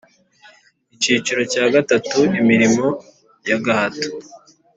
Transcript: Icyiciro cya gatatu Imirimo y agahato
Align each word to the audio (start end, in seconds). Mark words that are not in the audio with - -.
Icyiciro 0.95 1.41
cya 1.51 1.65
gatatu 1.73 2.19
Imirimo 2.41 2.85
y 3.47 3.51
agahato 3.57 4.09